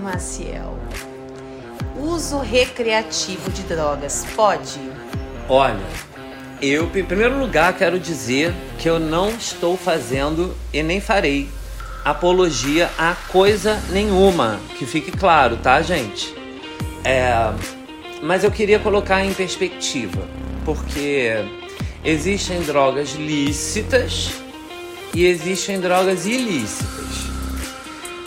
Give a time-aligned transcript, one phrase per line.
[0.00, 0.78] Maciel.
[1.96, 4.80] Uso recreativo de drogas pode?
[5.48, 5.86] Olha,
[6.60, 11.48] eu, em primeiro lugar, quero dizer que eu não estou fazendo e nem farei
[12.04, 14.60] apologia a coisa nenhuma.
[14.78, 16.34] Que fique claro, tá, gente?
[17.04, 17.52] É,
[18.22, 20.26] mas eu queria colocar em perspectiva,
[20.64, 21.32] porque
[22.04, 24.32] existem drogas lícitas
[25.14, 27.27] e existem drogas ilícitas.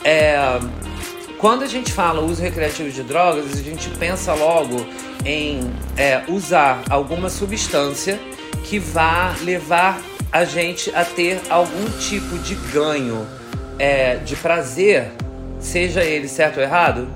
[0.03, 0.59] É,
[1.37, 4.85] quando a gente fala uso recreativo de drogas, a gente pensa logo
[5.25, 8.19] em é, usar alguma substância
[8.63, 10.01] que vá levar
[10.31, 13.27] a gente a ter algum tipo de ganho,
[13.77, 15.11] é, de prazer,
[15.59, 17.07] seja ele certo ou errado,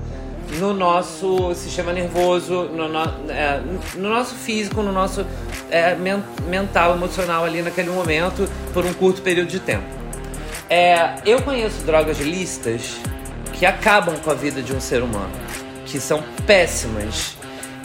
[0.58, 3.60] no nosso sistema nervoso, no, no, é,
[3.94, 5.26] no nosso físico, no nosso
[5.70, 9.95] é, men mental, emocional ali naquele momento, por um curto período de tempo.
[10.68, 12.96] É, eu conheço drogas lícitas
[13.52, 15.30] que acabam com a vida de um ser humano,
[15.84, 17.36] que são péssimas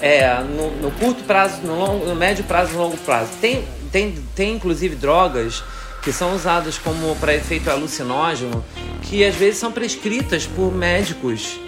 [0.02, 3.32] é, no, no, curto prazo, no, longo, no médio prazo no longo prazo.
[3.40, 5.64] Tem, tem, tem inclusive drogas
[6.02, 8.66] que são usadas como para efeito alucinógeno,
[9.04, 11.60] que às vezes são prescritas por médicos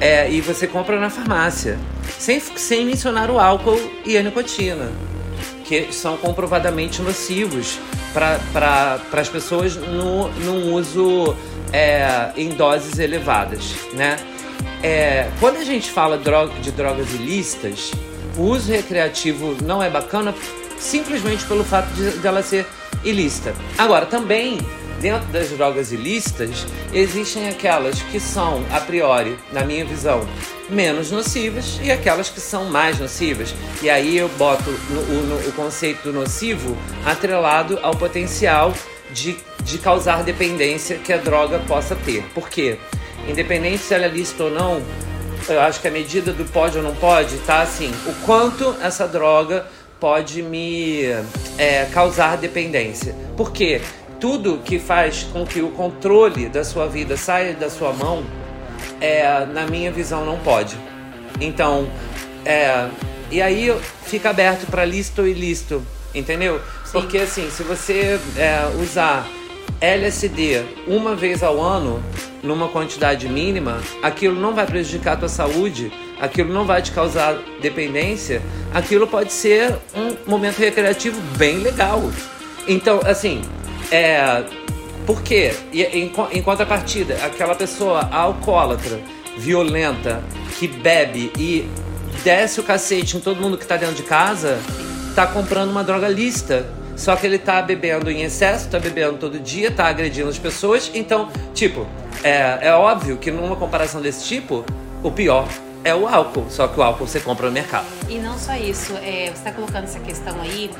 [0.00, 1.78] é, e você compra na farmácia,
[2.18, 4.92] sem, sem mencionar o álcool e a nicotina,
[5.64, 7.78] que são comprovadamente nocivos
[8.12, 11.34] para pra, as pessoas no, no uso
[11.72, 14.16] é, em doses elevadas, né?
[14.82, 16.18] É, quando a gente fala
[16.60, 17.90] de drogas ilícitas,
[18.36, 20.34] o uso recreativo não é bacana
[20.78, 22.66] simplesmente pelo fato de, de ela ser
[23.02, 23.54] ilícita.
[23.78, 24.58] Agora, também
[25.04, 30.26] dentro das drogas ilícitas, existem aquelas que são, a priori, na minha visão,
[30.68, 33.54] menos nocivas e aquelas que são mais nocivas.
[33.82, 38.72] E aí eu boto no, no, o conceito nocivo atrelado ao potencial
[39.12, 42.22] de, de causar dependência que a droga possa ter.
[42.34, 42.78] Por quê?
[43.28, 44.82] Independente se ela é lícita ou não,
[45.48, 49.06] eu acho que a medida do pode ou não pode tá assim: o quanto essa
[49.06, 49.66] droga
[50.00, 51.04] pode me
[51.56, 53.14] é, causar dependência.
[53.36, 53.80] Por quê?
[54.24, 58.24] tudo que faz com que o controle da sua vida saia da sua mão,
[59.04, 60.76] é, na minha visão, não pode.
[61.40, 61.88] Então,
[62.44, 62.88] é,
[63.30, 65.82] e aí fica aberto para listo ou ilícito,
[66.14, 66.60] entendeu?
[66.84, 66.92] Sim.
[66.92, 69.26] Porque assim, se você é, usar
[69.80, 72.02] LSD uma vez ao ano,
[72.42, 77.36] numa quantidade mínima, aquilo não vai prejudicar a tua saúde, aquilo não vai te causar
[77.60, 78.40] dependência,
[78.72, 82.02] aquilo pode ser um momento recreativo bem legal.
[82.66, 83.42] Então, assim,
[83.90, 84.44] é,
[85.06, 85.54] por quê?
[85.72, 89.00] Em, em contrapartida, aquela pessoa alcoólatra,
[89.36, 90.22] violenta,
[90.58, 91.68] que bebe e
[92.22, 94.58] desce o cacete em todo mundo que tá dentro de casa,
[95.14, 96.66] tá comprando uma droga lista.
[96.96, 100.90] Só que ele tá bebendo em excesso, tá bebendo todo dia, tá agredindo as pessoas.
[100.94, 101.86] Então, tipo,
[102.22, 104.64] é, é óbvio que numa comparação desse tipo,
[105.02, 105.48] o pior
[105.82, 106.46] é o álcool.
[106.48, 107.86] Só que o álcool você compra no mercado.
[108.08, 110.70] E não só isso, é, você tá colocando essa questão aí,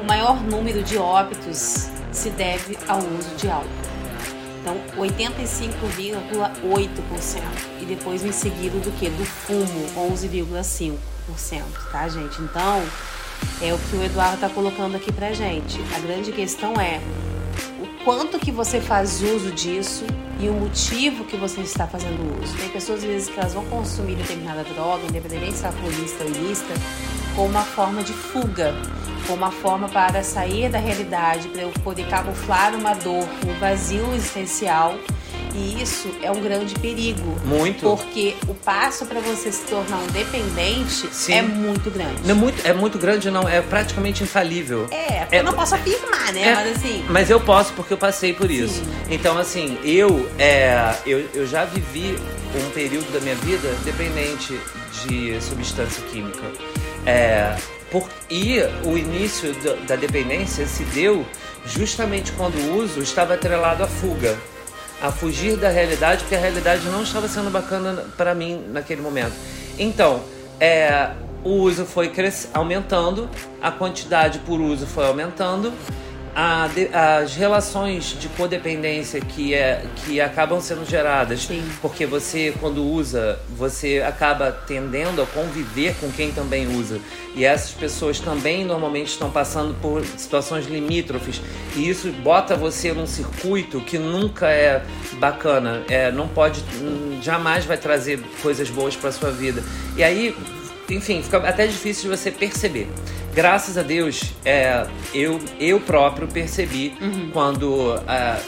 [0.00, 3.68] o maior número de óbitos se deve ao uso de álcool.
[4.60, 7.42] Então, 85,8%
[7.80, 9.08] e depois em seguida do que?
[9.08, 10.98] Do fumo, 11,5%,
[11.90, 12.40] tá, gente?
[12.42, 12.82] Então,
[13.62, 15.80] é o que o Eduardo está colocando aqui pra gente.
[15.96, 17.00] A grande questão é
[18.08, 20.06] quanto que você faz uso disso
[20.40, 22.56] e o motivo que você está fazendo uso.
[22.56, 26.24] Tem pessoas às vezes que elas vão consumir determinada droga, independente se ela for lista
[26.24, 26.72] ou ilícita,
[27.36, 28.74] como uma forma de fuga
[29.26, 34.14] como uma forma para sair da realidade, para eu poder camuflar uma dor, um vazio
[34.14, 34.94] existencial.
[35.58, 37.36] E isso é um grande perigo.
[37.44, 37.80] Muito.
[37.80, 41.32] Porque o passo para você se tornar um dependente Sim.
[41.32, 42.22] é muito grande.
[42.22, 43.48] Não é muito, é muito grande, não.
[43.48, 44.86] É praticamente infalível.
[44.92, 46.48] É, é eu não posso afirmar, né?
[46.48, 47.04] É, mas assim.
[47.08, 48.84] Mas eu posso porque eu passei por isso.
[48.84, 48.84] Sim.
[49.10, 52.16] Então, assim, eu, é, eu, eu já vivi
[52.54, 54.58] um período da minha vida dependente
[55.04, 56.44] de substância química.
[57.04, 57.56] É,
[57.90, 59.52] por, e o início
[59.88, 61.26] da dependência se deu
[61.66, 64.38] justamente quando o uso estava atrelado à fuga,
[65.00, 69.32] a fugir da realidade, porque a realidade não estava sendo bacana para mim naquele momento.
[69.78, 70.22] Então,
[70.58, 71.10] é,
[71.44, 72.08] o uso foi
[72.52, 73.28] aumentando,
[73.62, 75.72] a quantidade por uso foi aumentando,
[76.40, 76.70] a,
[77.18, 81.60] as relações de codependência que, é, que acabam sendo geradas, Sim.
[81.82, 87.00] porque você, quando usa, você acaba tendendo a conviver com quem também usa.
[87.34, 91.40] E essas pessoas também normalmente estão passando por situações limítrofes.
[91.74, 94.84] E isso bota você num circuito que nunca é
[95.14, 95.82] bacana.
[95.88, 96.62] É, não pode,
[97.20, 99.60] jamais vai trazer coisas boas para sua vida.
[99.96, 100.36] E aí,
[100.90, 102.88] enfim, fica até difícil de você perceber
[103.38, 107.30] graças a Deus, é, eu, eu próprio percebi uhum.
[107.32, 108.00] quando uh,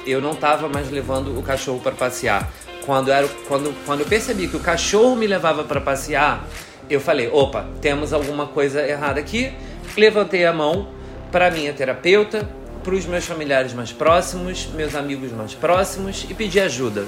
[0.04, 2.50] eu não estava mais levando o cachorro para passear.
[2.84, 6.44] quando, era, quando, quando eu percebi que o cachorro me levava para passear,
[6.90, 9.52] eu falei: opa, temos alguma coisa errada aqui.
[9.96, 10.88] Levantei a mão
[11.30, 12.48] para minha terapeuta,
[12.82, 17.06] para os meus familiares mais próximos, meus amigos mais próximos e pedi ajuda.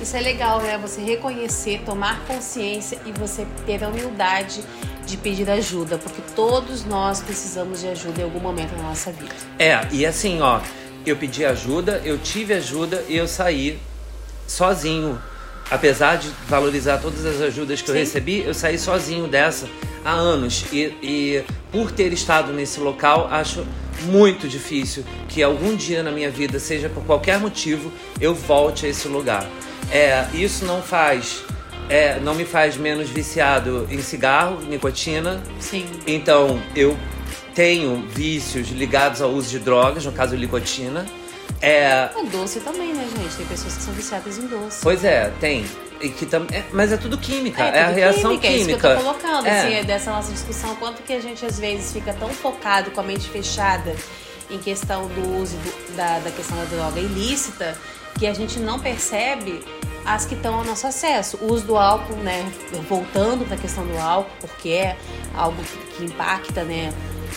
[0.00, 0.78] Isso é legal, né?
[0.78, 4.62] Você reconhecer, tomar consciência e você ter a humildade
[5.06, 9.34] de pedir ajuda, porque todos nós precisamos de ajuda em algum momento na nossa vida.
[9.58, 10.60] É, e assim, ó,
[11.04, 13.78] eu pedi ajuda, eu tive ajuda e eu saí
[14.46, 15.20] sozinho.
[15.70, 17.92] Apesar de valorizar todas as ajudas que Sim.
[17.92, 19.66] eu recebi, eu saí sozinho dessa
[20.04, 20.64] há anos.
[20.72, 23.64] E, e por ter estado nesse local, acho
[24.02, 28.88] muito difícil que algum dia na minha vida, seja por qualquer motivo, eu volte a
[28.88, 29.46] esse lugar.
[29.90, 31.42] É, isso não faz
[31.88, 35.42] é, não me faz menos viciado em cigarro, nicotina.
[35.60, 35.84] Sim.
[36.06, 36.96] Então, eu
[37.54, 41.04] tenho vícios ligados ao uso de drogas, no caso, nicotina.
[41.60, 42.08] É...
[42.16, 43.36] O doce também, né, gente?
[43.36, 44.80] Tem pessoas que são viciadas em doce.
[44.82, 45.64] Pois é, tem.
[46.02, 46.46] E que tam...
[46.50, 48.46] É, mas é tudo química, é, é, é a reação química.
[48.48, 49.60] É isso que eu tô colocando, é.
[49.60, 53.00] assim, é dessa nossa discussão, quanto que a gente às vezes fica tão focado com
[53.00, 53.94] a mente fechada
[54.50, 57.78] em questão do uso do, da, da questão da droga ilícita,
[58.18, 59.64] que a gente não percebe
[60.04, 61.38] as que estão ao nosso acesso.
[61.40, 62.44] O uso do álcool, né?
[62.88, 64.96] Voltando para a questão do álcool, porque é
[65.34, 65.62] algo
[65.96, 66.92] que impacta, né?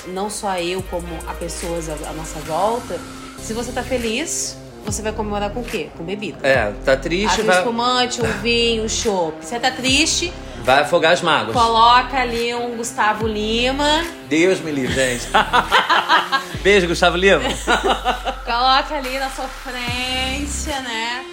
[0.08, 3.00] Não só eu, como a pessoas à nossa volta.
[3.40, 5.90] Se você tá feliz, você vai comemorar com o quê?
[5.98, 6.38] Com bebida.
[6.48, 7.58] É, tá triste, vai...
[7.58, 9.44] espumante, um vinho, um chopp.
[9.44, 10.32] Você tá triste...
[10.64, 11.56] Vai afogar as mágoas.
[11.56, 14.04] Coloca ali um Gustavo Lima.
[14.28, 15.28] Deus me livre, gente.
[16.64, 17.42] Beijo, Gustavo Lima.
[18.44, 21.24] Coloca ali na sofrência, né?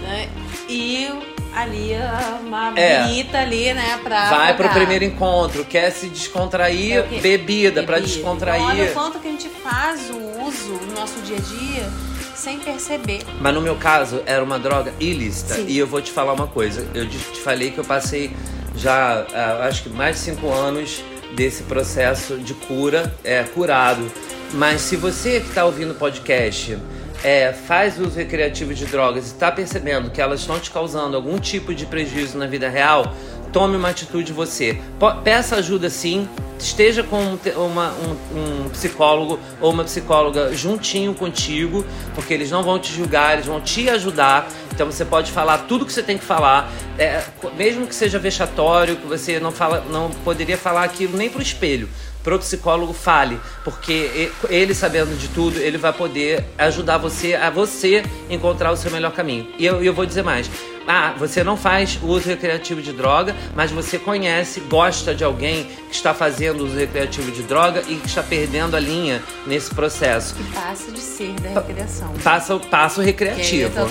[0.00, 0.28] né?
[0.68, 1.08] E
[1.54, 1.92] ali
[2.40, 3.02] uma é.
[3.02, 7.82] bonita ali, né, pra Vai pro primeiro encontro, quer se descontrair, é bebida, bebida.
[7.84, 8.62] para descontrair.
[8.62, 12.11] Então, olha o quanto que a gente faz o uso no nosso dia a dia
[12.42, 13.20] sem perceber.
[13.40, 15.66] Mas no meu caso era uma droga ilícita Sim.
[15.68, 18.32] e eu vou te falar uma coisa, eu te falei que eu passei
[18.74, 21.04] já ah, acho que mais de cinco anos
[21.36, 24.10] desse processo de cura, é curado.
[24.54, 26.76] Mas se você que está ouvindo o podcast
[27.22, 31.38] é, faz uso recreativo de drogas e está percebendo que elas estão te causando algum
[31.38, 33.14] tipo de prejuízo na vida real,
[33.52, 34.78] tome uma atitude você.
[35.22, 36.28] Peça ajuda sim,
[36.62, 42.78] esteja com uma, um, um, psicólogo ou uma psicóloga juntinho contigo, porque eles não vão
[42.78, 44.48] te julgar, eles vão te ajudar.
[44.72, 47.22] Então você pode falar tudo que você tem que falar, é,
[47.56, 51.42] mesmo que seja vexatório, que você não, fala, não poderia falar aquilo nem para o
[51.42, 51.88] espelho
[52.22, 58.04] pro psicólogo fale, porque ele sabendo de tudo, ele vai poder ajudar você a você
[58.30, 59.48] encontrar o seu melhor caminho.
[59.58, 60.48] E eu, eu vou dizer mais.
[60.86, 65.94] Ah, você não faz uso recreativo de droga, mas você conhece, gosta de alguém que
[65.94, 70.34] está fazendo uso recreativo de droga e que está perdendo a linha nesse processo.
[70.34, 72.12] Que passa de ser da recreação.
[72.22, 73.70] Passa, passa o recreativo.
[73.70, 73.86] Que é o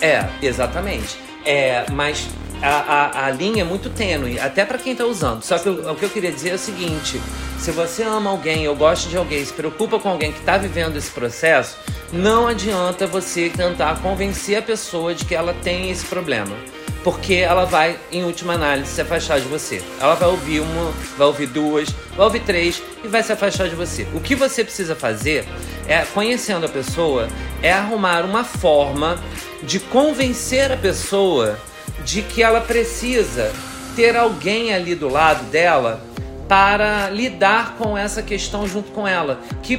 [0.00, 1.18] É, exatamente.
[1.44, 2.28] É, mas
[2.62, 5.42] a, a, a, linha é muito tênue, até para quem está usando.
[5.42, 7.20] Só que o, o, que eu queria dizer é o seguinte:
[7.58, 10.96] se você ama alguém ou gosta de alguém, se preocupa com alguém que está vivendo
[10.96, 11.76] esse processo,
[12.12, 16.54] não adianta você tentar convencer a pessoa de que ela tem esse problema.
[17.02, 19.82] Porque ela vai, em última análise, se afastar de você.
[20.00, 23.74] Ela vai ouvir uma, vai ouvir duas, vai ouvir três e vai se afastar de
[23.74, 24.06] você.
[24.14, 25.44] O que você precisa fazer
[25.86, 27.28] é, conhecendo a pessoa,
[27.62, 29.18] é arrumar uma forma
[29.62, 31.58] de convencer a pessoa
[32.04, 33.52] de que ela precisa
[33.94, 36.02] ter alguém ali do lado dela
[36.48, 39.76] para lidar com essa questão junto com ela, que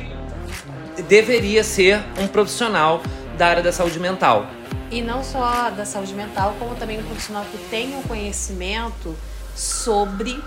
[1.02, 3.02] deveria ser um profissional
[3.38, 4.48] da área da saúde mental.
[4.92, 9.16] E não só da saúde mental, como também um profissional que tenha um conhecimento
[9.56, 10.40] sobre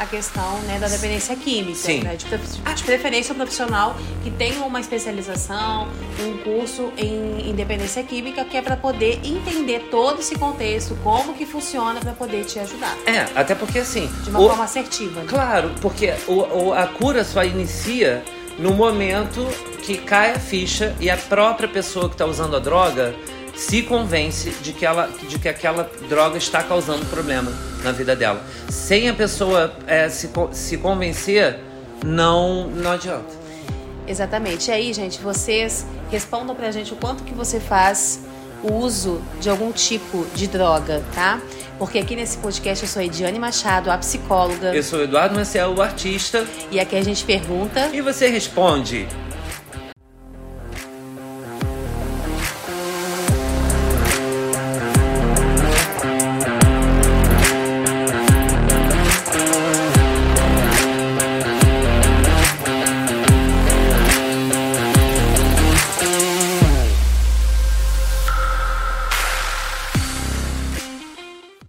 [0.00, 1.74] a questão né, da dependência química.
[1.74, 2.00] Sim.
[2.00, 2.16] Né?
[2.16, 3.94] De, de, preferência um profissional
[4.24, 9.88] que tenha uma especialização, um curso em, em dependência química, que é para poder entender
[9.90, 12.96] todo esse contexto, como que funciona para poder te ajudar.
[13.04, 14.10] É, até porque assim.
[14.24, 15.20] De uma o, forma assertiva.
[15.20, 15.26] Né?
[15.28, 18.24] Claro, porque o, o, a cura só inicia
[18.60, 19.46] no momento
[19.82, 23.14] que cai a ficha e a própria pessoa que está usando a droga
[23.54, 27.50] se convence de que, ela, de que aquela droga está causando problema
[27.82, 28.42] na vida dela.
[28.68, 31.58] Sem a pessoa é, se, se convencer,
[32.04, 33.40] não, não adianta.
[34.06, 34.70] Exatamente.
[34.70, 38.20] E aí, gente, vocês respondam pra gente o quanto que você faz
[38.62, 41.40] o uso de algum tipo de droga, tá?
[41.78, 44.74] Porque aqui nesse podcast eu sou Ediane Machado, a psicóloga.
[44.74, 46.46] Eu sou Eduardo Marcel, o artista.
[46.70, 47.88] E aqui a gente pergunta.
[47.92, 49.08] E você responde.